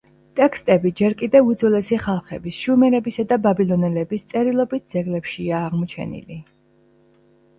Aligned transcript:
ტექსტები 0.37 0.91
ჯერ 0.99 1.15
კიდევ 1.17 1.49
უძველესი 1.53 1.97
ხალხების, 2.05 2.61
შუმერებისა 2.67 3.25
და 3.33 3.37
ბაბილონელების, 3.43 4.25
წერილობით 4.31 4.89
ძეგლებშია 4.95 5.59
აღმოჩენილი. 5.69 6.39